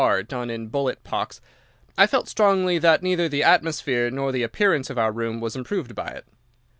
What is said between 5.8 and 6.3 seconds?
by it.